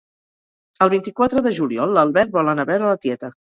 El 0.85 0.91
vint-i-quatre 0.93 1.45
de 1.49 1.53
juliol 1.59 1.95
l'Albert 1.99 2.35
vol 2.41 2.53
anar 2.57 2.69
a 2.71 2.73
veure 2.75 2.91
la 2.97 3.01
tieta 3.07 3.35